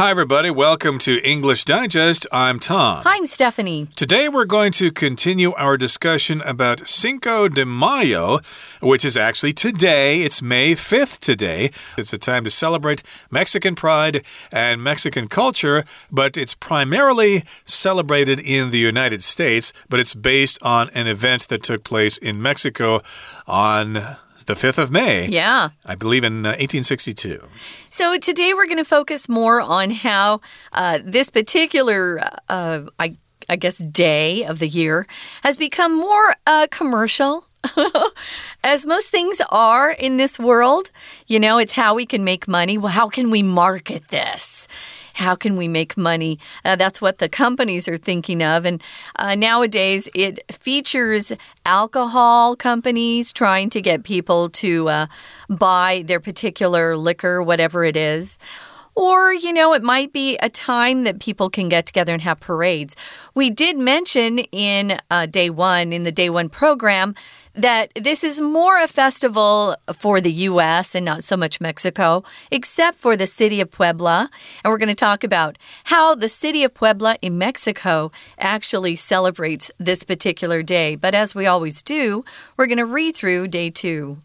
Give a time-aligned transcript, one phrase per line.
[0.00, 0.48] Hi, everybody.
[0.48, 2.26] Welcome to English Digest.
[2.32, 3.02] I'm Tom.
[3.04, 3.86] Hi, I'm Stephanie.
[3.96, 8.40] Today, we're going to continue our discussion about Cinco de Mayo,
[8.80, 10.22] which is actually today.
[10.22, 11.70] It's May 5th today.
[11.98, 18.70] It's a time to celebrate Mexican pride and Mexican culture, but it's primarily celebrated in
[18.70, 23.02] the United States, but it's based on an event that took place in Mexico
[23.46, 25.26] on the 5th of May.
[25.28, 25.70] Yeah.
[25.86, 27.42] I believe in uh, 1862.
[27.88, 30.40] So today we're going to focus more on how
[30.72, 33.16] uh, this particular, uh, I,
[33.48, 35.06] I guess, day of the year
[35.42, 37.46] has become more uh, commercial.
[38.64, 40.90] As most things are in this world,
[41.26, 42.78] you know, it's how we can make money.
[42.78, 44.66] Well, how can we market this?
[45.14, 46.38] How can we make money?
[46.64, 48.64] Uh, that's what the companies are thinking of.
[48.64, 48.82] And
[49.16, 51.32] uh, nowadays, it features
[51.64, 55.06] alcohol companies trying to get people to uh,
[55.48, 58.38] buy their particular liquor, whatever it is.
[58.96, 62.40] Or, you know, it might be a time that people can get together and have
[62.40, 62.96] parades.
[63.34, 67.14] We did mention in uh, day one, in the day one program,
[67.54, 70.94] that this is more a festival for the U.S.
[70.94, 74.30] and not so much Mexico, except for the city of Puebla.
[74.62, 79.70] And we're going to talk about how the city of Puebla in Mexico actually celebrates
[79.78, 80.96] this particular day.
[80.96, 82.24] But as we always do,
[82.56, 84.18] we're going to read through day two.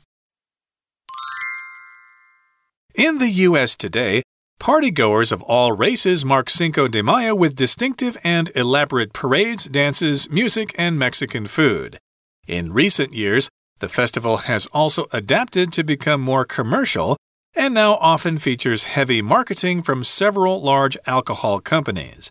[2.95, 3.75] In the U.S.
[3.75, 4.21] today,
[4.59, 10.73] Partygoers of all races mark Cinco de Mayo with distinctive and elaborate parades, dances, music,
[10.77, 11.99] and Mexican food.
[12.47, 17.17] In recent years, the festival has also adapted to become more commercial
[17.55, 22.29] and now often features heavy marketing from several large alcohol companies.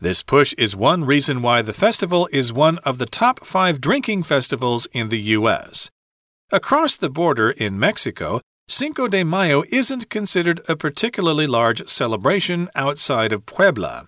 [0.00, 4.22] This push is one reason why the festival is one of the top five drinking
[4.24, 5.90] festivals in the U.S.
[6.50, 13.32] Across the border in Mexico, Cinco de Mayo isn't considered a particularly large celebration outside
[13.32, 14.06] of Puebla.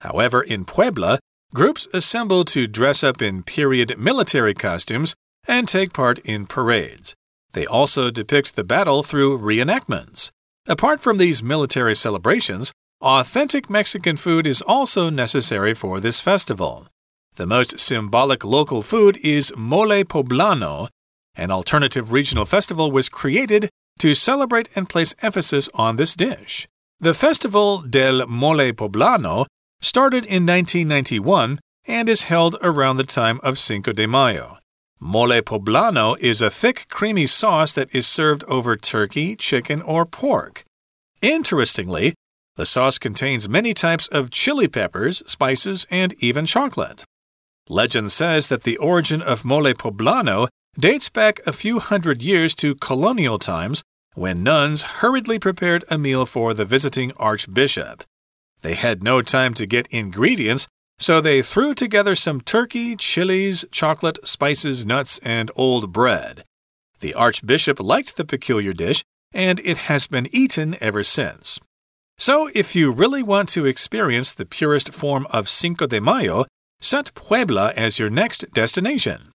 [0.00, 1.18] However, in Puebla,
[1.52, 5.14] Groups assemble to dress up in period military costumes
[5.48, 7.14] and take part in parades.
[7.54, 10.30] They also depict the battle through reenactments.
[10.68, 16.86] Apart from these military celebrations, authentic Mexican food is also necessary for this festival.
[17.34, 20.86] The most symbolic local food is mole poblano.
[21.34, 23.68] An alternative regional festival was created
[23.98, 26.68] to celebrate and place emphasis on this dish.
[27.00, 29.46] The Festival del Mole Poblano
[29.80, 34.58] started in 1991 and is held around the time of Cinco de Mayo.
[35.00, 40.64] Mole poblano is a thick, creamy sauce that is served over turkey, chicken, or pork.
[41.22, 42.14] Interestingly,
[42.56, 47.04] the sauce contains many types of chili peppers, spices, and even chocolate.
[47.70, 50.48] Legend says that the origin of mole poblano
[50.78, 53.82] dates back a few hundred years to colonial times
[54.14, 58.04] when nuns hurriedly prepared a meal for the visiting archbishop.
[58.62, 64.18] They had no time to get ingredients, so they threw together some turkey, chilies, chocolate,
[64.26, 66.44] spices, nuts, and old bread.
[67.00, 71.58] The Archbishop liked the peculiar dish, and it has been eaten ever since.
[72.18, 76.44] So, if you really want to experience the purest form of Cinco de Mayo,
[76.80, 79.29] set Puebla as your next destination.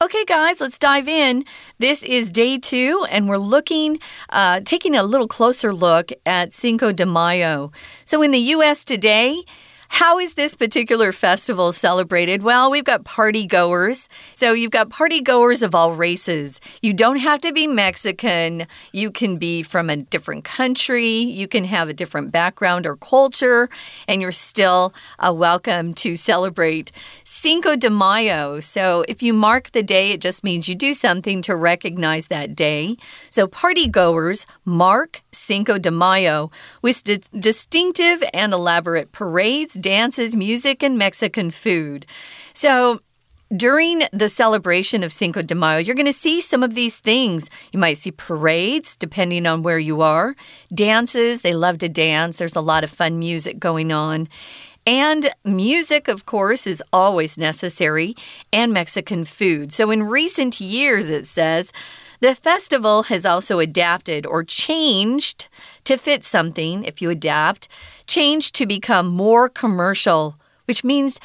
[0.00, 1.44] Okay, guys, let's dive in.
[1.80, 3.98] This is day two, and we're looking,
[4.28, 7.72] uh, taking a little closer look at Cinco de Mayo.
[8.04, 8.84] So, in the U.S.
[8.84, 9.42] today,
[9.88, 12.42] how is this particular festival celebrated?
[12.42, 14.08] Well, we've got party goers.
[14.34, 16.60] So you've got party goers of all races.
[16.82, 18.66] You don't have to be Mexican.
[18.92, 21.08] You can be from a different country.
[21.08, 23.68] You can have a different background or culture,
[24.06, 26.92] and you're still uh, welcome to celebrate
[27.40, 28.58] Cinco de Mayo.
[28.58, 32.56] So if you mark the day, it just means you do something to recognize that
[32.56, 32.96] day.
[33.30, 36.50] So party goers mark Cinco de Mayo
[36.82, 37.04] with
[37.38, 42.06] distinctive and elaborate parades, dances, music, and Mexican food.
[42.54, 42.98] So
[43.56, 47.48] during the celebration of Cinco de Mayo, you're going to see some of these things.
[47.72, 50.34] You might see parades, depending on where you are,
[50.74, 51.42] dances.
[51.42, 52.38] They love to dance.
[52.38, 54.28] There's a lot of fun music going on.
[54.88, 58.16] And music, of course, is always necessary,
[58.50, 59.70] and Mexican food.
[59.70, 61.74] So, in recent years, it says,
[62.20, 65.48] the festival has also adapted or changed
[65.84, 67.68] to fit something, if you adapt,
[68.06, 71.20] changed to become more commercial, which means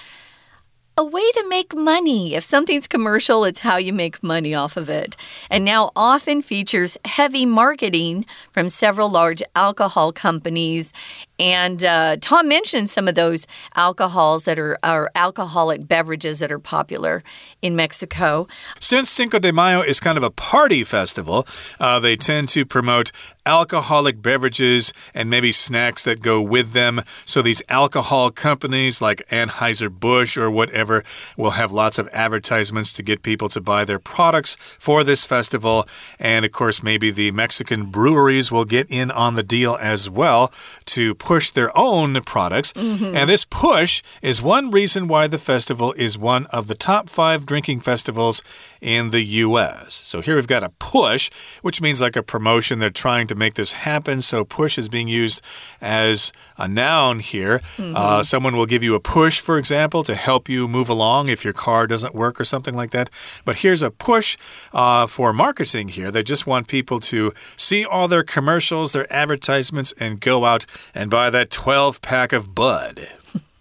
[0.95, 2.35] a way to make money.
[2.35, 5.15] If something's commercial, it's how you make money off of it.
[5.49, 10.93] And now often features heavy marketing from several large alcohol companies
[11.39, 16.59] And uh, Tom mentioned some of those alcohols that are, are alcoholic beverages that are
[16.59, 17.23] popular
[17.61, 18.47] in Mexico.
[18.79, 21.47] Since Cinco de Mayo is kind of a party festival,
[21.79, 23.11] uh, they tend to promote
[23.45, 27.01] alcoholic beverages and maybe snacks that go with them.
[27.25, 31.03] So these alcohol companies like Anheuser-Busch or whatever
[31.35, 35.87] will have lots of advertisements to get people to buy their products for this festival.
[36.19, 40.53] And of course, maybe the Mexican breweries will get in on the deal as well
[40.85, 42.73] to push their own products.
[42.73, 43.15] Mm -hmm.
[43.17, 47.39] And this push is one reason why the festival is one of the top five
[47.45, 48.43] drinking festivals
[48.81, 49.93] in the U.S.
[50.05, 51.29] So here we've got a push,
[51.61, 52.79] which means like a promotion.
[52.79, 54.21] They're trying to make this happen.
[54.21, 55.41] So push is being used
[55.81, 57.61] as a noun here.
[57.77, 57.95] Mm -hmm.
[57.95, 61.43] uh, someone will give you a push, for example, to help you move along if
[61.45, 63.09] your car doesn't work or something like that.
[63.45, 64.37] But here's a push
[64.73, 66.11] uh, for marketing here.
[66.11, 71.12] They just want people to see all their commercials, their advertisements, and go out and
[71.13, 73.07] buy that 12 pack of Bud.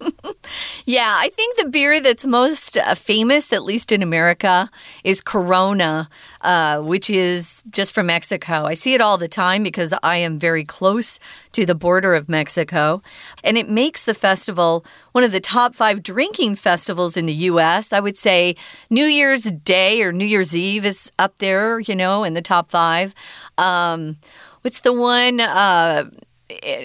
[0.87, 4.71] yeah, I think the beer that's most uh, famous, at least in America,
[5.05, 6.09] is Corona,
[6.41, 8.65] uh, which is just from Mexico.
[8.65, 11.19] I see it all the time because I am very close
[11.53, 13.03] to the border of Mexico.
[13.45, 14.83] And it makes the festival
[15.13, 17.93] one of the top five drinking festivals in the U.S.
[17.93, 18.57] I would say
[18.89, 22.71] New Year's Day or New Year's Eve is up there, you know, in the top
[22.71, 23.15] five.
[23.59, 24.17] Um,
[24.63, 25.39] what's the one?
[25.39, 26.09] Uh,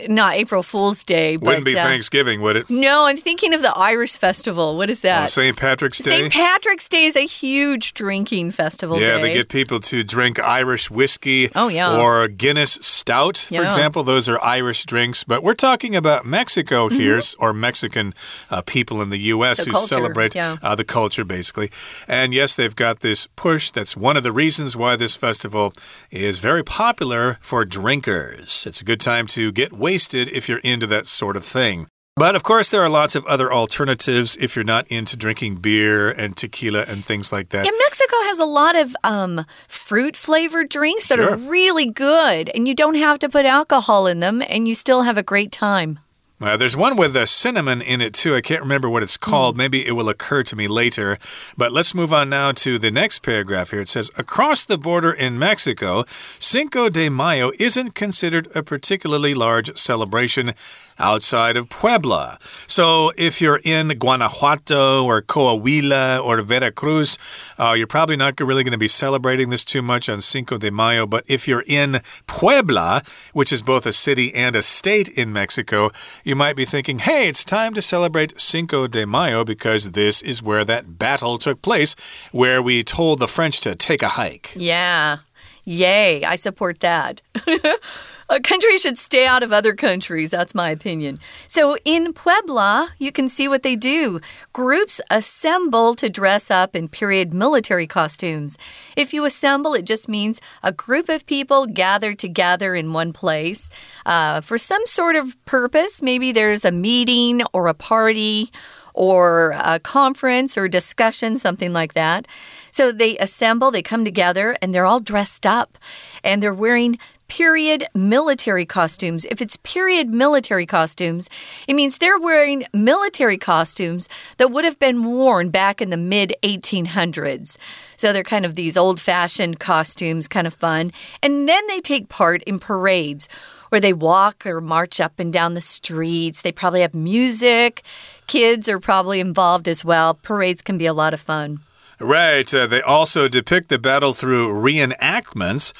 [0.07, 1.37] not April Fool's Day.
[1.37, 2.69] But, Wouldn't be uh, Thanksgiving, would it?
[2.69, 4.77] No, I'm thinking of the Irish festival.
[4.77, 5.25] What is that?
[5.25, 5.57] Oh, St.
[5.57, 6.21] Patrick's Day.
[6.21, 6.33] St.
[6.33, 8.99] Patrick's Day is a huge drinking festival.
[8.99, 9.21] Yeah, day.
[9.21, 11.49] they get people to drink Irish whiskey.
[11.55, 11.99] Oh yeah.
[11.99, 13.65] Or Guinness Stout, for yeah.
[13.65, 14.03] example.
[14.03, 15.23] Those are Irish drinks.
[15.23, 16.99] But we're talking about Mexico mm-hmm.
[16.99, 17.43] here, mm -hmm.
[17.43, 18.13] or Mexican
[18.49, 19.57] uh, people in the U.S.
[19.57, 20.57] The who culture, celebrate yeah.
[20.63, 21.69] uh, the culture, basically.
[22.07, 23.71] And yes, they've got this push.
[23.71, 25.73] That's one of the reasons why this festival
[26.09, 28.65] is very popular for drinkers.
[28.65, 31.87] It's a good time to get wasted if you're into that sort of thing.
[32.15, 36.09] But of course, there are lots of other alternatives if you're not into drinking beer
[36.09, 37.65] and tequila and things like that.
[37.65, 41.31] Yeah, Mexico has a lot of um, fruit flavored drinks that sure.
[41.31, 45.03] are really good, and you don't have to put alcohol in them, and you still
[45.03, 45.99] have a great time.
[46.39, 48.35] Uh, there's one with a cinnamon in it too.
[48.35, 49.55] I can't remember what it's called.
[49.55, 49.57] Mm.
[49.57, 51.17] Maybe it will occur to me later.
[51.57, 53.81] But let's move on now to the next paragraph here.
[53.81, 56.05] It says Across the border in Mexico,
[56.37, 60.53] Cinco de Mayo isn't considered a particularly large celebration
[60.99, 62.37] outside of Puebla.
[62.67, 67.17] So if you're in Guanajuato or Coahuila or Veracruz,
[67.57, 70.71] uh, you're probably not really going to be celebrating this too much on Cinco de
[70.71, 71.05] Mayo.
[71.05, 75.91] But if you're in Puebla, which is both a city and a state in Mexico,
[76.27, 80.43] you might be thinking, hey, it's time to celebrate Cinco de Mayo because this is
[80.43, 81.95] where that battle took place,
[82.33, 84.51] where we told the French to take a hike.
[84.53, 85.19] Yeah.
[85.63, 86.25] Yay.
[86.25, 87.21] I support that.
[88.29, 90.31] A country should stay out of other countries.
[90.31, 91.19] That's my opinion.
[91.47, 94.19] So in Puebla, you can see what they do.
[94.51, 98.57] Groups assemble to dress up in period military costumes.
[98.97, 103.69] If you assemble, it just means a group of people gathered together in one place
[104.05, 106.01] uh, for some sort of purpose.
[106.01, 108.51] Maybe there's a meeting or a party
[108.93, 112.27] or a conference or discussion, something like that.
[112.71, 115.77] So they assemble, they come together, and they're all dressed up
[116.23, 116.97] and they're wearing
[117.27, 119.25] period military costumes.
[119.25, 121.29] If it's period military costumes,
[121.67, 126.33] it means they're wearing military costumes that would have been worn back in the mid
[126.43, 127.57] 1800s.
[127.95, 130.91] So they're kind of these old fashioned costumes, kind of fun.
[131.21, 133.27] And then they take part in parades
[133.69, 136.41] where they walk or march up and down the streets.
[136.41, 137.83] They probably have music.
[138.27, 140.13] Kids are probably involved as well.
[140.13, 141.59] Parades can be a lot of fun.
[141.99, 142.51] Right.
[142.53, 145.73] Uh, they also depict the battle through reenactments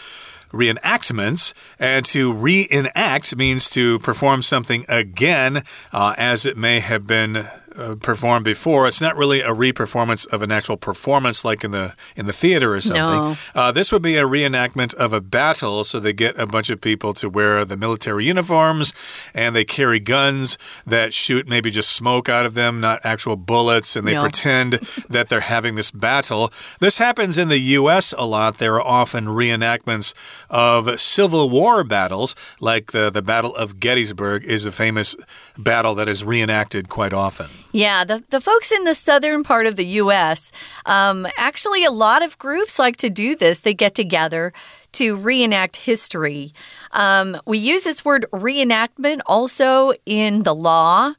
[0.52, 1.54] reenactments.
[1.80, 7.96] And to reenact means to perform something again uh, as it may have been uh,
[7.96, 8.88] performed before.
[8.88, 12.74] It's not really a re-performance of an actual performance like in the in the theater
[12.76, 13.04] or something.
[13.04, 13.36] No.
[13.56, 15.84] Uh, this would be a reenactment of a battle.
[15.84, 18.94] So they get a bunch of people to wear the military uniforms
[19.34, 23.96] and they carry guns that shoot maybe just smoke out of them, not actual bullets,
[23.96, 24.22] and they no.
[24.22, 24.74] pretend
[25.10, 26.52] that they're having this battle.
[26.80, 28.14] This happens in the U.S.
[28.18, 28.58] a lot.
[28.58, 30.14] There are often reenactments
[30.50, 35.16] of Civil War battles, like the the Battle of Gettysburg is a famous
[35.58, 37.48] battle that is reenacted quite often.
[37.78, 40.52] Yeah, the, the folks in the southern part of the U.S.,
[40.88, 43.60] um, actually, a lot of groups like to do this.
[43.60, 44.52] They get together
[44.94, 46.54] to reenact history.
[46.92, 51.14] Um, we use this word reenactment also in the law.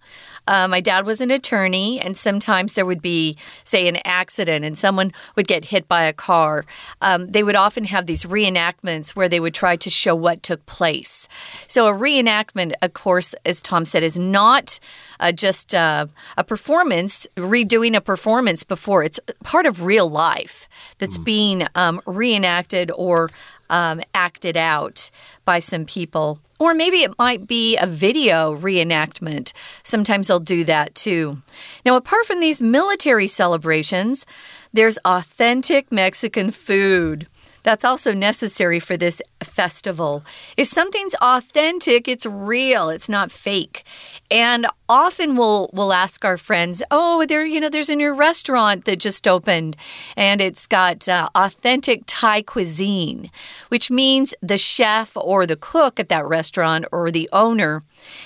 [0.49, 4.79] Uh, my dad was an attorney, and sometimes there would be, say, an accident and
[4.79, 6.65] someone would get hit by a car.
[7.03, 10.65] Um, they would often have these reenactments where they would try to show what took
[10.65, 11.29] place.
[11.67, 14.81] So, a reenactment, of course, as Tom said, is not
[15.21, 16.07] uh, just uh,
[16.39, 19.05] a performance, redoing a performance before.
[19.05, 21.25] It's part of real life that's mm.
[21.25, 23.31] being um, reenacted or
[23.69, 25.11] um, acted out
[25.45, 26.41] by some people.
[26.59, 29.53] Or maybe it might be a video reenactment.
[29.83, 31.39] Sometimes they'll do that too.
[31.85, 34.27] Now, apart from these military celebrations,
[34.73, 37.27] there's authentic Mexican food
[37.69, 40.25] that's also necessary for this festival.
[40.57, 43.85] If something's authentic, it's real, it's not fake.
[44.31, 48.87] And often we'll we'll ask our friends, "Oh, there you know there's a new restaurant
[48.87, 49.77] that just opened
[50.17, 53.31] and it's got uh, authentic Thai cuisine,"
[53.69, 57.83] which means the chef or the cook at that restaurant or the owner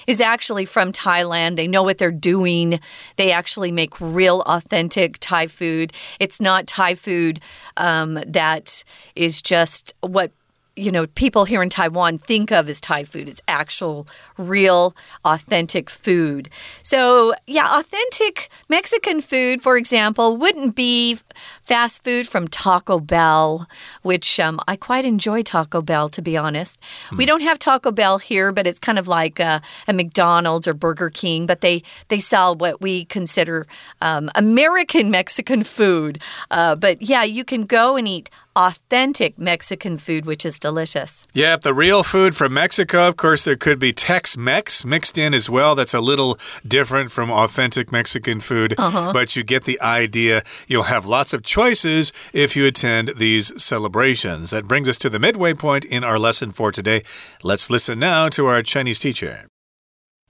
[0.07, 1.57] is actually from Thailand.
[1.57, 2.79] They know what they're doing.
[3.17, 5.93] They actually make real authentic Thai food.
[6.21, 7.41] It's not Thai food
[7.77, 8.85] um, that
[9.33, 10.31] is just what
[10.75, 13.29] you know, people here in Taiwan think of as Thai food.
[13.29, 14.07] It's actual,
[14.39, 16.49] real, authentic food.
[16.83, 21.19] So, yeah, authentic Mexican food, for example, wouldn't be
[21.65, 23.69] fast food from Taco Bell,
[24.01, 26.79] which um, I quite enjoy Taco Bell, to be honest.
[27.11, 27.19] Hmm.
[27.19, 30.73] We don't have Taco Bell here, but it's kind of like a, a, McDonald's or
[30.73, 33.67] Burger King, but they, they sell what we consider
[34.01, 36.19] um, American Mexican food.
[36.51, 41.27] Uh, but yeah, you can go and eat authentic Mexican food, which is delicious.
[41.33, 43.09] Yep, the real food from Mexico.
[43.09, 45.75] Of course, there could be Tex Mex mixed in as well.
[45.75, 49.13] That's a little different from authentic Mexican food, uh -huh.
[49.13, 50.43] but you get the idea.
[50.67, 54.51] You'll have lots of choices if you attend these celebrations.
[54.51, 57.03] That brings us to the midway point in our lesson for today.
[57.43, 59.52] Let's listen now to our Chinese teacher.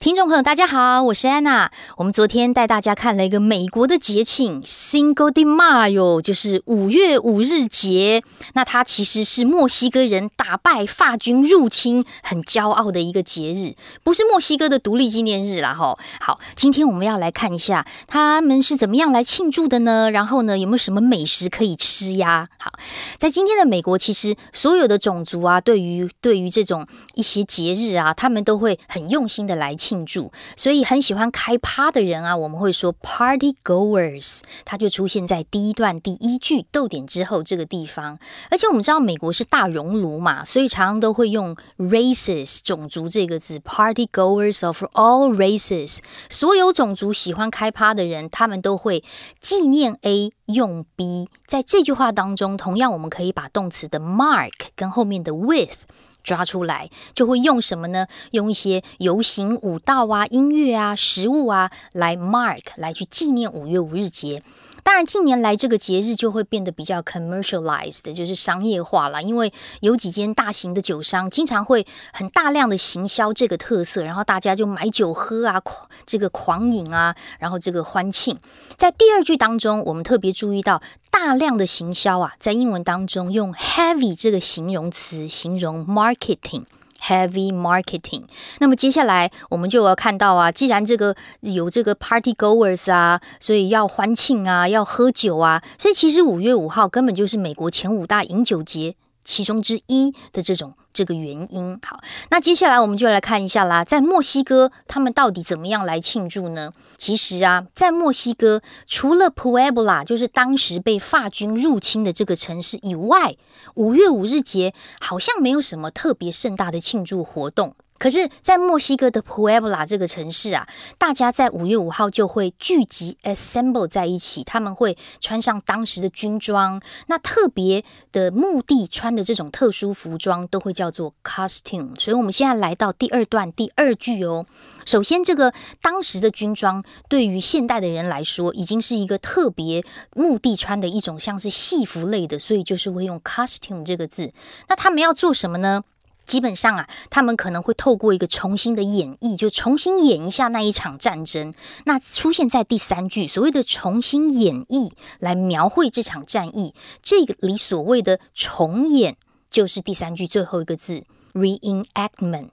[0.03, 1.71] 听众朋友，大家好，我是安娜。
[1.95, 8.21] 我们昨天带大家看了一个美国的节庆 Single d e Mayo，就是五月五日节。
[8.53, 15.73] 那它其实是墨西哥人打败法军入侵很骄傲的一个节日，不是墨西哥的独立纪念日啦。
[15.73, 20.11] 哈，好，今天我们要来看一下他们是怎么样来庆祝的呢？
[20.11, 22.45] 然后呢，有没有什么美食可以吃呀？
[22.57, 22.73] 好，
[23.17, 29.92] 在今天的美国，其实所有的种族啊，对于对于这种一些节日啊，他们都会很用心的来庆。
[29.93, 38.17] 庆祝，所以很喜欢开趴的人啊，我们会说 party goers，它就出现在第一段第一句逗点之后这个地方。
[38.49, 49.03] 而且我们知道美国是大熔炉嘛，所以常常都会用 races 种族这个字，party goers of all races，所有种族喜欢开趴的人，他们都会
[49.39, 51.29] 纪念 A 用 B。
[51.45, 55.85] 在这句话当中，同样我们可以把动词的 mark 跟后面的 with。
[56.23, 58.07] 抓出来就会用什么呢？
[58.31, 64.41] 用一些游行、舞蹈啊、音乐啊、食物啊来 mark 来去纪念五月五日节。
[64.83, 69.23] 当然，近年来这个节日就会变得比较 commercialized，就是商业化了。
[69.23, 78.37] 因为有几间大型的酒商经常会很大量的行销这个特色，然后大家就买酒喝啊，狂这个狂饮啊，然后这个欢庆。
[78.75, 86.65] 在第二句当中，我们特别注意到大量的行销啊，在英文当中用 heavy 这个形容词形容 marketing。
[87.03, 88.23] Heavy marketing。
[88.59, 100.73] 那么接下来我们就要看到啊，既然这个有这个 party goers 啊，所以要欢庆啊，要喝酒啊，所以其实五月五号根本就是美国前五大饮酒节其中之一的这种。
[100.93, 106.71] 这个原因好，那接下来我们就来看一下啦，在墨西哥他们到底怎么样来庆祝呢？
[106.97, 113.35] 其实啊，在墨西哥除了 Puebla 就是当时被法军入侵的这个城市以外，
[113.75, 117.75] 五月五日节好像没有什么特别盛大的庆祝活动。
[118.03, 120.67] 可是，在墨西哥的 Puebla 这个城市啊，
[120.97, 127.81] 大家在五月五号就会聚集 assemble 在一起，他们会穿上当时的军装，那特别
[128.11, 131.97] 的目的穿的这种特殊服装都会叫做 costume。
[131.97, 134.45] 所以，我们现在来到第二段第二句哦。
[134.85, 139.81] 首先，这个当时的军装对于现代的人来说，已经是一个特别
[140.13, 144.33] 目的穿的一种像是戏服类的，所以就是会用 costume 这个字。
[144.67, 145.83] 那他们要做什么呢？
[146.25, 151.53] 基本上啊，他们可能会透过一个重新的演绎，就重新演一下那一场战争。
[151.85, 159.17] 那出现在第三句，所谓的重新演绎来描绘这场战役，这个里所谓的重演，
[159.51, 161.03] 就是第三句最后一个字
[161.33, 162.49] reenactment。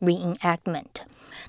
[0.00, 0.84] reenactment。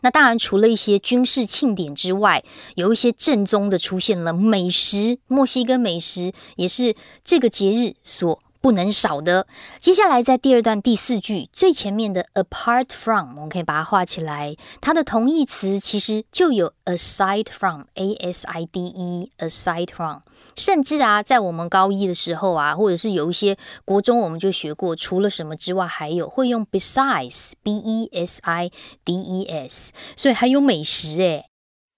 [0.01, 2.43] 那当然，除了一些军事庆典之外，
[2.75, 8.39] 有一些正宗的出现了美食，墨西哥美食也是这个节日所。
[8.60, 9.46] 不能少的。
[9.78, 14.56] 接下来在第二段第四句最前面的 apart from，我们可以把它画起来。
[14.80, 20.20] 它的同义词其实就有 aside from，a s i d e，aside from。
[20.56, 28.70] 甚至啊，在我们高一的时候啊，或者是有一些国中，我们就学过，除了什么之外，还有会用 besides，b e s i
[29.04, 29.92] d e s。
[30.16, 31.46] 所以还有美食诶。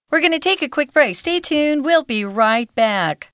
[0.09, 1.15] We're going to take a quick break.
[1.17, 1.83] Stay tuned.
[1.83, 3.29] We'll be right back.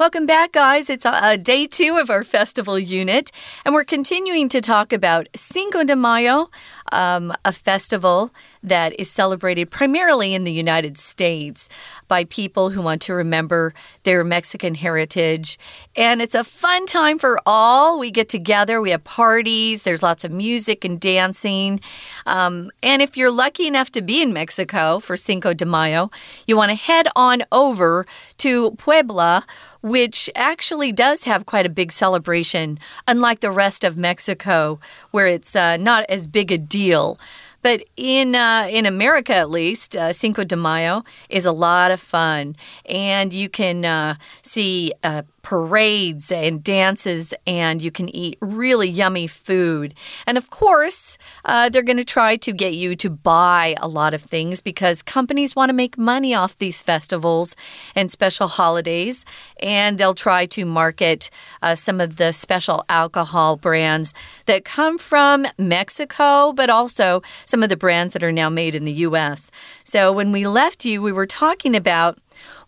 [0.00, 0.88] Welcome back, guys.
[0.88, 3.30] It's uh, day two of our festival unit,
[3.66, 6.48] and we're continuing to talk about Cinco de Mayo,
[6.90, 8.30] um, a festival
[8.62, 11.68] that is celebrated primarily in the United States
[12.10, 15.58] by people who want to remember their Mexican heritage.
[15.94, 18.00] And it's a fun time for all.
[18.00, 21.80] We get together, we have parties, there's lots of music and dancing.
[22.26, 26.10] Um, and if you're lucky enough to be in Mexico for Cinco de Mayo,
[26.48, 28.06] you want to head on over
[28.38, 29.46] to Puebla
[29.82, 34.78] which actually does have quite a big celebration, unlike the rest of Mexico,
[35.10, 37.18] where it's uh, not as big a deal.
[37.62, 42.00] But in uh, in America, at least, uh, Cinco de Mayo is a lot of
[42.00, 48.88] fun, and you can uh, see uh, parades and dances, and you can eat really
[48.88, 49.94] yummy food.
[50.26, 54.14] And of course, uh, they're going to try to get you to buy a lot
[54.14, 57.56] of things because companies want to make money off these festivals
[57.94, 59.24] and special holidays.
[59.62, 61.30] And they'll try to market
[61.62, 64.14] uh, some of the special alcohol brands
[64.46, 68.84] that come from Mexico, but also some of the brands that are now made in
[68.84, 69.50] the U.S.
[69.84, 72.18] So when we left you, we were talking about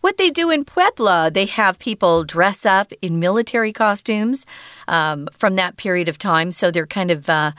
[0.03, 1.31] what they do in Puebla.
[1.31, 4.45] They have people dress up in military costumes
[4.85, 6.51] um, from that period of time.
[6.51, 7.29] So they're kind of.
[7.29, 7.51] Uh,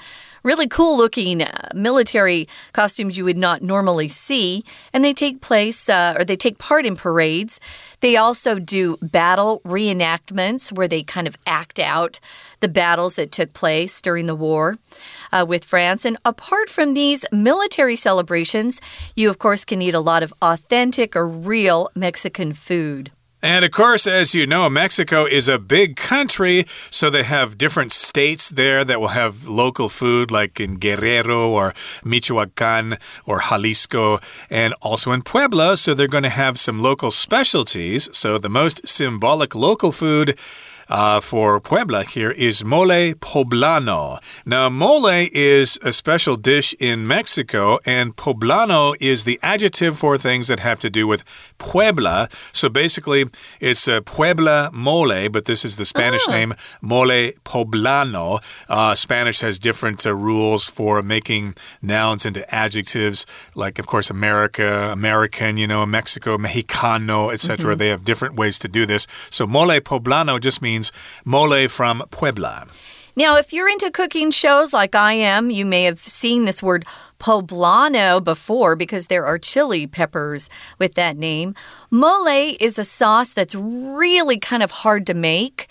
[0.44, 4.62] really cool looking uh, military costumes you would not normally see.
[4.92, 7.60] And they take place uh, or they take part in parades.
[8.00, 12.20] They also do battle reenactments where they kind of act out
[12.60, 14.76] the battles that took place during the war
[15.32, 16.04] uh, with France.
[16.04, 18.80] And apart from these military celebrations,
[19.16, 23.10] you, of course, can eat a lot of authentic or real Mexican food.
[23.44, 27.92] And of course, as you know, Mexico is a big country, so they have different
[27.92, 32.96] states there that will have local food, like in Guerrero or Michoacan
[33.26, 35.76] or Jalisco, and also in Puebla.
[35.76, 38.08] So they're going to have some local specialties.
[38.16, 40.38] So the most symbolic local food
[40.88, 44.20] uh, for Puebla here is mole poblano.
[44.44, 50.48] Now, mole is a special dish in Mexico, and poblano is the adjective for things
[50.48, 51.24] that have to do with
[51.58, 52.28] Puebla.
[52.52, 53.26] So basically,
[53.60, 56.32] it's a Puebla mole, but this is the Spanish oh.
[56.32, 58.42] name mole poblano.
[58.68, 64.90] Uh, Spanish has different uh, rules for making nouns into adjectives, like, of course, America,
[64.92, 67.56] American, you know, Mexico, Mexicano, etc.
[67.56, 67.78] Mm -hmm.
[67.78, 69.06] They have different ways to do this.
[69.30, 72.66] So mole poblano just means means mole from Puebla.
[73.16, 76.84] Now, if you're into cooking shows like I am, you may have seen this word
[77.20, 81.54] poblano before because there are chili peppers with that name.
[81.92, 85.68] Mole is a sauce that's really kind of hard to make.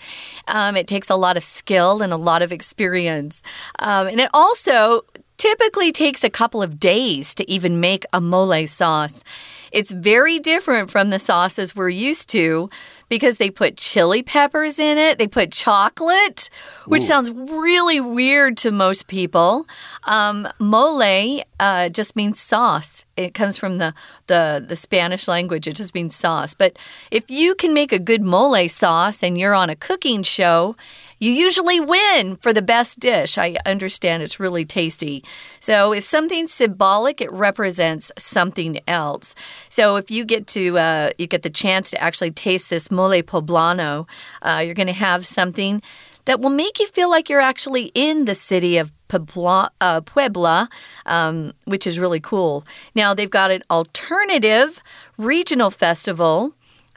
[0.48, 3.42] Um, it takes a lot of skill and a lot of experience.
[3.78, 5.02] Um, and it also
[5.36, 9.22] typically takes a couple of days to even make a mole sauce.
[9.70, 12.70] It's very different from the sauces we're used to
[13.08, 15.18] because they put chili peppers in it.
[15.18, 16.50] They put chocolate,
[16.86, 17.06] which Ooh.
[17.06, 19.66] sounds really weird to most people.
[20.04, 23.04] Um, mole uh, just means sauce.
[23.16, 23.94] It comes from the,
[24.26, 25.68] the, the Spanish language.
[25.68, 26.54] It just means sauce.
[26.54, 26.78] But
[27.10, 30.74] if you can make a good mole sauce and you're on a cooking show,
[31.18, 33.38] you usually win for the best dish.
[33.38, 35.24] I understand it's really tasty.
[35.60, 39.34] So if something's symbolic, it represents something else.
[39.68, 43.22] So if you get to uh, you get the chance to actually taste this mole
[43.22, 44.06] poblano,
[44.42, 45.82] uh, you're going to have something
[46.24, 50.68] that will make you feel like you're actually in the city of Puebla, uh, Puebla
[51.06, 52.64] um, which is really cool.
[52.94, 54.80] Now, they've got an alternative
[55.18, 56.54] regional festival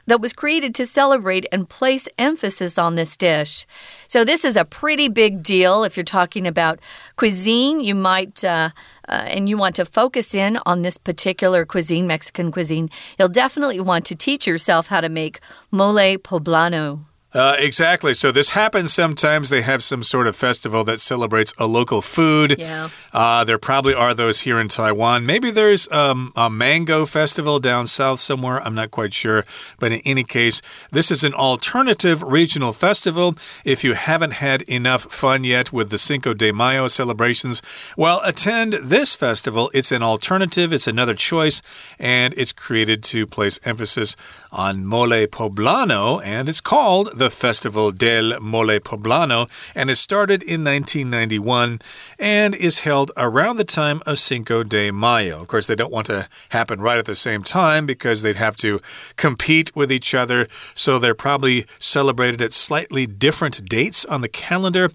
[0.08, 3.66] that was created to celebrate and place emphasis on this dish.
[4.08, 6.80] So, this is a pretty big deal if you're talking about
[7.16, 7.80] cuisine.
[7.80, 8.70] You might, uh,
[9.08, 13.80] uh, and you want to focus in on this particular cuisine, Mexican cuisine, you'll definitely
[13.80, 15.40] want to teach yourself how to make
[15.70, 17.04] mole poblano.
[17.38, 18.14] Uh, exactly.
[18.14, 19.48] So this happens sometimes.
[19.48, 22.56] They have some sort of festival that celebrates a local food.
[22.58, 22.88] Yeah.
[23.12, 25.24] Uh, there probably are those here in Taiwan.
[25.24, 28.60] Maybe there's um, a mango festival down south somewhere.
[28.60, 29.44] I'm not quite sure.
[29.78, 33.36] But in any case, this is an alternative regional festival.
[33.64, 37.62] If you haven't had enough fun yet with the Cinco de Mayo celebrations,
[37.96, 39.70] well, attend this festival.
[39.72, 41.62] It's an alternative, it's another choice,
[42.00, 44.16] and it's created to place emphasis
[44.50, 50.64] on mole poblano, and it's called the Festival del Mole Poblano, and it started in
[50.64, 51.80] 1991
[52.18, 55.40] and is held around the time of Cinco de Mayo.
[55.40, 58.56] Of course, they don't want to happen right at the same time because they'd have
[58.58, 58.80] to
[59.16, 64.90] compete with each other, so they're probably celebrated at slightly different dates on the calendar.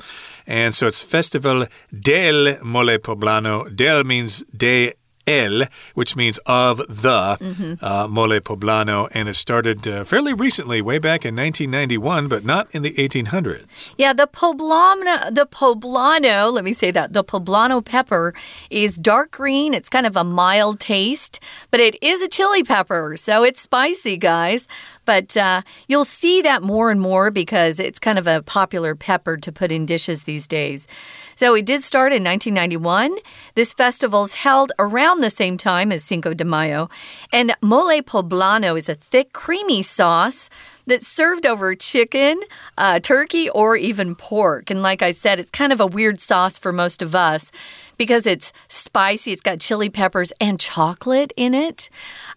[0.45, 1.67] And so it's Festival
[1.97, 3.73] del Mole Poblano.
[3.73, 4.93] Del means de
[5.27, 7.77] el, which means of the Mm -hmm.
[7.81, 12.67] uh, mole poblano, and it started uh, fairly recently, way back in 1991, but not
[12.71, 13.93] in the 1800s.
[13.97, 18.33] Yeah, the poblano, the poblano, let me say that, the poblano pepper
[18.69, 19.73] is dark green.
[19.73, 21.39] It's kind of a mild taste,
[21.71, 24.67] but it is a chili pepper, so it's spicy, guys.
[25.05, 29.37] But uh, you'll see that more and more because it's kind of a popular pepper
[29.37, 30.87] to put in dishes these days.
[31.35, 33.17] So it did start in 1991.
[33.55, 36.89] This festival's held around the same time as Cinco de Mayo.
[37.31, 40.49] And mole poblano is a thick, creamy sauce
[40.85, 42.41] that's served over chicken,
[42.77, 44.69] uh, turkey, or even pork.
[44.69, 47.51] And like I said, it's kind of a weird sauce for most of us
[47.97, 51.89] because it's spicy, it's got chili peppers and chocolate in it.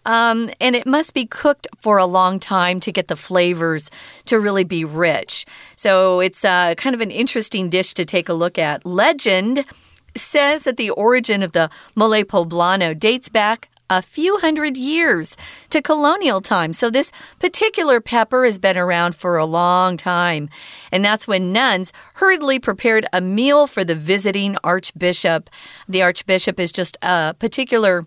[0.05, 3.89] Um, and it must be cooked for a long time to get the flavors
[4.25, 5.45] to really be rich.
[5.75, 8.85] So it's uh, kind of an interesting dish to take a look at.
[8.85, 9.65] Legend
[10.15, 15.37] says that the origin of the mole poblano dates back a few hundred years
[15.69, 16.77] to colonial times.
[16.77, 20.49] So, this particular pepper has been around for a long time.
[20.91, 25.49] And that's when nuns hurriedly prepared a meal for the visiting archbishop.
[25.87, 28.03] The archbishop is just a particular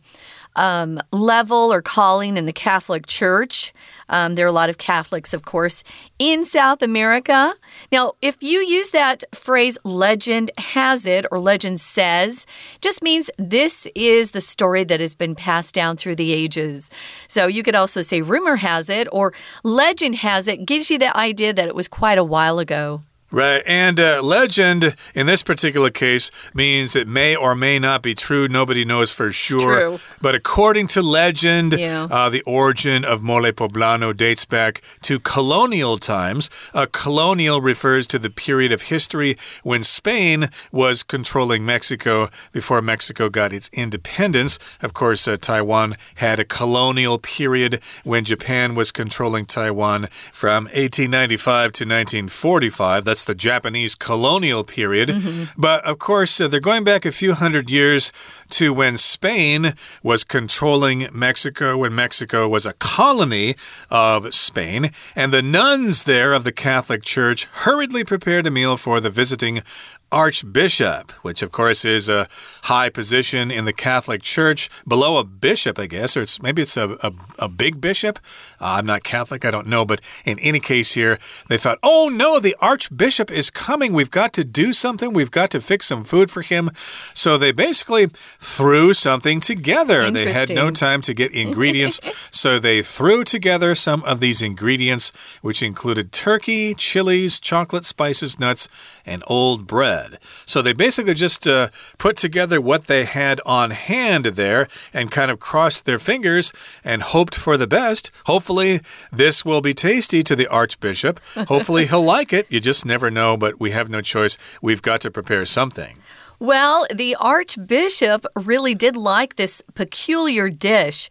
[0.56, 3.72] um, level or calling in the Catholic Church.
[4.08, 5.84] Um, there are a lot of Catholics, of course,
[6.18, 7.54] in South America.
[7.92, 12.46] Now, if you use that phrase, legend has it or legend says,
[12.80, 16.90] just means this is the story that has been passed down through the ages.
[17.28, 19.32] So you could also say rumor has it or
[19.62, 23.00] legend has it, gives you the idea that it was quite a while ago.
[23.32, 23.62] Right.
[23.64, 28.48] And uh, legend in this particular case means it may or may not be true.
[28.48, 29.98] Nobody knows for sure.
[30.20, 32.08] But according to legend, yeah.
[32.10, 36.50] uh, the origin of mole poblano dates back to colonial times.
[36.74, 43.28] Uh, colonial refers to the period of history when Spain was controlling Mexico before Mexico
[43.28, 44.58] got its independence.
[44.82, 51.72] Of course, uh, Taiwan had a colonial period when Japan was controlling Taiwan from 1895
[51.72, 53.04] to 1945.
[53.04, 55.08] That's the Japanese colonial period.
[55.08, 55.48] Mm -hmm.
[55.56, 58.12] But of course, uh, they're going back a few hundred years
[58.58, 63.54] to when Spain was controlling Mexico, when Mexico was a colony
[63.88, 64.90] of Spain.
[65.16, 69.62] And the nuns there of the Catholic Church hurriedly prepared a meal for the visiting
[70.12, 72.28] archbishop, which of course is a
[72.64, 76.76] high position in the Catholic Church, below a bishop, I guess, or it's maybe it's
[76.76, 78.18] a, a, a big bishop.
[78.60, 81.18] Uh, I'm not Catholic, I don't know, but in any case here,
[81.48, 83.92] they thought, oh no, the archbishop is coming.
[83.92, 85.12] We've got to do something.
[85.12, 86.70] We've got to fix some food for him.
[87.14, 88.06] So they basically
[88.38, 90.10] threw something together.
[90.10, 95.12] They had no time to get ingredients, so they threw together some of these ingredients,
[95.40, 98.68] which included turkey, chilies, chocolate, spices, nuts,
[99.06, 99.99] and old bread.
[100.46, 105.30] So they basically just uh, put together what they had on hand there and kind
[105.30, 106.52] of crossed their fingers
[106.84, 108.10] and hoped for the best.
[108.26, 108.80] Hopefully,
[109.12, 111.20] this will be tasty to the Archbishop.
[111.34, 112.46] Hopefully, he'll like it.
[112.50, 114.36] You just never know, but we have no choice.
[114.62, 115.98] We've got to prepare something.
[116.38, 121.10] Well, the Archbishop really did like this peculiar dish.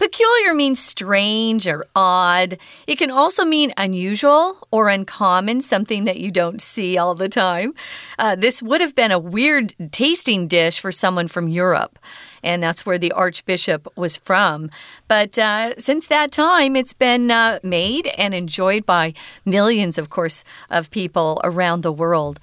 [0.00, 2.56] Peculiar means strange or odd.
[2.86, 7.74] It can also mean unusual or uncommon, something that you don't see all the time.
[8.18, 11.98] Uh, this would have been a weird tasting dish for someone from Europe
[12.42, 14.70] and that's where the Archbishop was from.
[15.06, 19.12] But uh, since that time, it's been uh, made and enjoyed by
[19.44, 22.40] millions, of course, of people around the world.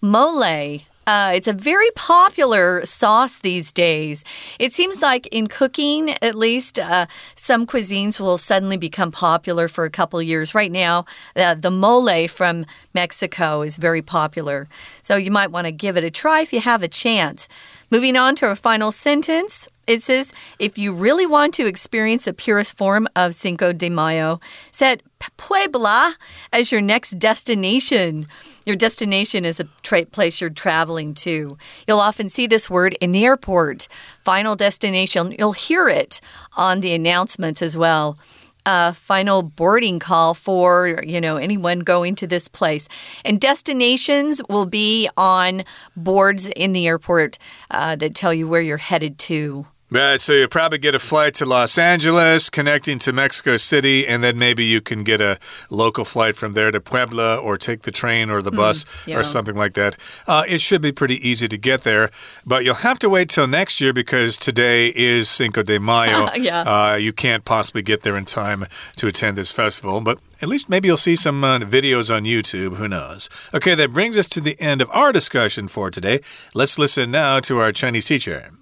[0.00, 0.80] Mole.
[1.10, 4.22] Uh, it's a very popular sauce these days.
[4.60, 9.84] It seems like in cooking, at least, uh, some cuisines will suddenly become popular for
[9.84, 10.54] a couple years.
[10.54, 14.68] Right now, uh, the mole from Mexico is very popular.
[15.02, 17.48] So you might want to give it a try if you have a chance.
[17.90, 19.66] Moving on to our final sentence.
[19.88, 24.38] It says, if you really want to experience the purest form of Cinco de Mayo,
[24.70, 25.02] set
[25.36, 26.14] Puebla
[26.52, 28.28] as your next destination.
[28.66, 31.56] Your destination is a place you're traveling to.
[31.86, 33.88] You'll often see this word in the airport.
[34.24, 36.20] Final destination, you'll hear it
[36.56, 38.18] on the announcements as well
[38.66, 42.88] a final boarding call for you know anyone going to this place
[43.24, 45.64] and destinations will be on
[45.96, 47.38] boards in the airport
[47.70, 51.34] uh, that tell you where you're headed to Right, so you'll probably get a flight
[51.34, 55.36] to Los Angeles connecting to Mexico City, and then maybe you can get a
[55.68, 59.08] local flight from there to Puebla or take the train or the hmm, bus mm,
[59.08, 59.18] yeah.
[59.18, 59.96] or something like that.
[60.28, 62.12] Uh, it should be pretty easy to get there,
[62.46, 66.32] but you'll have to wait till next year because today is Cinco de Mayo.
[66.36, 66.60] yeah.
[66.60, 70.68] Uh, you can't possibly get there in time to attend this festival, but at least
[70.68, 72.76] maybe you'll see some uh, videos on YouTube.
[72.76, 73.28] Who knows?
[73.52, 76.20] Okay, that brings us to the end of our discussion for today.
[76.54, 78.52] Let's listen now to our Chinese teacher.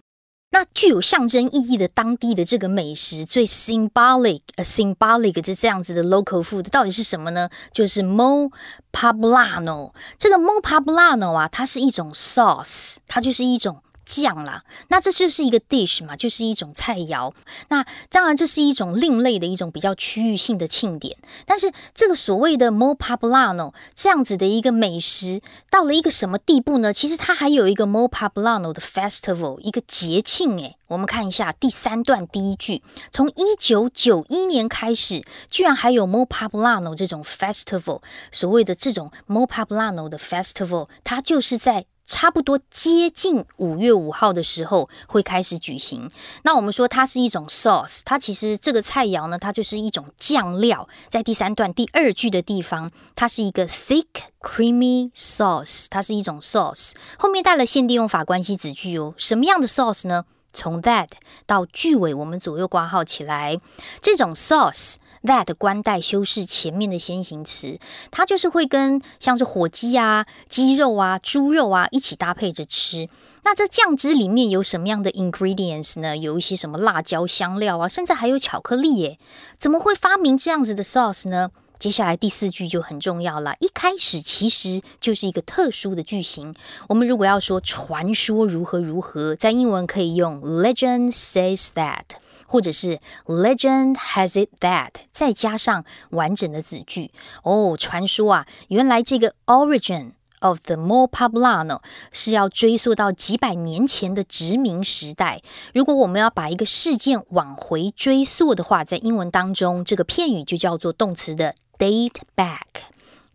[0.50, 7.50] 那具有象征意义的当地的这个美食，最 symbolic 呃 symbolic 这这样子的 local food 到底是什么呢？
[7.70, 8.50] 就是 mo
[8.90, 9.94] p a b l a n o。
[10.18, 13.82] 这个 mo p a b l a n o 啊，它是一种 sauce，它就是一种。
[14.08, 17.30] 酱啦，那这就是一个 dish 嘛，就是一种菜肴。
[17.68, 21.14] 那当然，这是一种另类的一种比较区域性的庆典。
[21.44, 26.90] 但是，这个所谓的 mo poblano 这样子的一个美食，到了一个什么地步呢？
[26.90, 30.56] 其实它还有一个 mo poblano 的 festival，一个节庆。
[30.58, 38.00] 诶，我们看一下第三段第一句，从一九九一年开始，居然还有 mo poblano 这种 festival。
[38.32, 41.84] 所谓的这种 mo poblano 的 festival，它就是在。
[42.08, 46.10] 差不多接近五月五号的时候会开始举行。
[46.42, 50.88] 那我们说它是一种 sauce，它其实这个菜肴呢，它就是一种酱料。
[51.10, 54.06] 在第三段第二句的地方，它是一个 thick
[54.40, 56.92] creamy sauce，它是一种 sauce。
[57.18, 59.12] 后面带了限定用法关系子句哦。
[59.18, 60.24] 什么样的 sauce 呢？
[60.50, 61.08] 从 that
[61.44, 63.60] 到句尾，我们左右挂号起来。
[64.00, 64.96] 这种 sauce。
[65.22, 67.78] That 关带修饰前面的先行词，
[68.10, 73.08] 它就是会跟像是火鸡啊、鸡肉啊、猪肉啊一起搭配着吃。
[73.44, 76.16] 那这酱汁里面有什么样的 ingredients 呢？
[76.16, 79.18] 有一些什么辣椒、香料啊，甚至还有巧克力耶？
[79.56, 81.50] 怎么会发明这样子的 sauce 呢？
[81.78, 83.54] 接下来第四句就很重要了。
[83.60, 86.52] 一开始其实就是一个特殊的句型。
[86.88, 92.02] 我们如果要说传说如何如何，在英文可以用 legend says that。
[92.48, 97.12] 或者是 legend has it that，再加上完整的子句
[97.44, 97.76] 哦。
[97.78, 105.42] 传说啊，原来这个 origin of the more Poblano 是要追溯到几百年前的殖民时代。
[105.74, 112.88] 如果我们要把一个事件往回追溯的话，在英文当中，这个片语就叫做动词的 date back。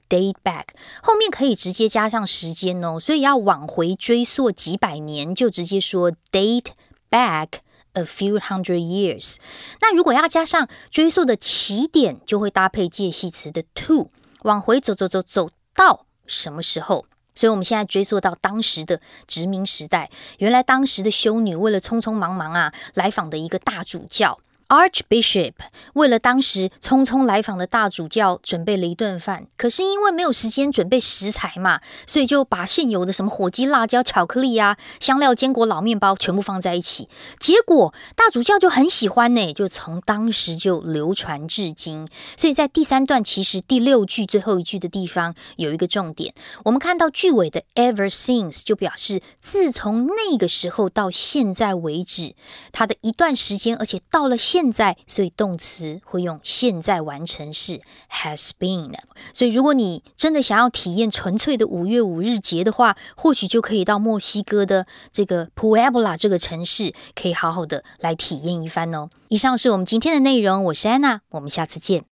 [0.10, 0.65] date back
[1.02, 6.67] 后面可以直接加上时间哦，所以要往回追溯几百年，就直接说 date
[7.10, 7.47] back。
[7.94, 9.36] A few hundred years，
[9.80, 14.10] 那如果要加上追溯的起点，就会搭配介系词的 to，
[14.42, 17.06] 往回走走走走到什么时候？
[17.36, 24.38] 所以我们现在追溯到当时的殖民时代，原来当时的修女为了匆匆忙忙啊来访的一个大主教。
[24.74, 25.54] Archbishop
[25.94, 37.08] 为了当时匆匆来访的大主教准备了一顿饭，可是因为没有时间准备食材嘛，所以就把现有的什么火鸡、辣椒、巧克力呀、香料、坚果、老面包全部放在一起。
[37.40, 42.10] 结果大主教就很喜欢呢，就从当时就流传至今。
[42.36, 46.34] 所以在第三段其实第六句最后一句的地方有一个重点，
[46.66, 52.34] 我们看到句尾的 ever since 就表示自从那个时候到现在为止，
[52.72, 54.62] 它的一段时间，而且到了现。
[54.63, 58.93] 现在，所以动词会用现在完成式 has been。
[59.34, 69.10] 所以，如果你真的想要体验纯粹的五月五日节的话，或许就可以到墨西哥的这个 Puebla 这个城市，可以好好的来体验一番哦。
[69.28, 72.12] 以上是我们今天的内容，我是安娜，我们下次见。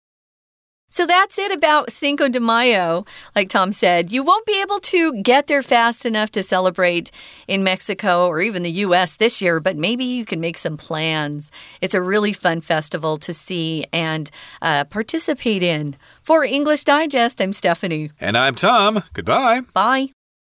[0.96, 3.04] So that's it about Cinco de Mayo.
[3.36, 7.12] Like Tom said, you won't be able to get there fast enough to celebrate
[7.50, 11.52] in Mexico or even the US this year, but maybe you can make some plans.
[11.82, 14.32] It's a really fun festival to see and
[14.62, 15.98] uh, participate in.
[16.24, 18.12] For English Digest, I'm Stephanie.
[18.22, 19.04] And I'm Tom.
[19.12, 19.64] Goodbye.
[19.74, 20.15] Bye.